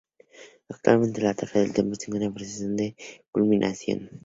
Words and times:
Actualmente 0.69 1.21
la 1.21 1.35
torre 1.35 1.59
del 1.59 1.73
templo 1.73 1.93
se 1.93 2.05
encuentra 2.05 2.25
en 2.25 2.33
proceso 2.33 2.67
de 2.69 2.95
culminación. 3.31 4.09